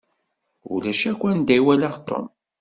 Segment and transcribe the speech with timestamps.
[0.73, 2.25] Ulac akk anda i walaɣ Tom.